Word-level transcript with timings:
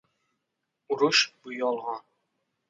•Urush 0.95 1.21
bu— 1.45 1.53
yolg‘on. 1.59 2.03